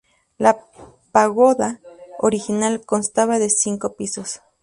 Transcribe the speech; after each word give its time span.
La 0.39 0.59
pagoda 1.11 1.79
original 2.17 2.83
constaba 2.87 3.37
de 3.37 3.51
cinco 3.51 3.93
pisos. 3.95 4.41